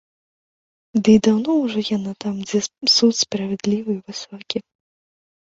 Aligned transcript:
Ды 1.07 1.13
і 1.17 1.19
даўно 1.27 1.51
ўжо 1.65 1.79
яна 1.97 2.11
там, 2.25 2.35
дзе 2.53 2.59
суд 2.95 3.13
справядлівы, 3.23 3.93
высокі. 4.09 4.57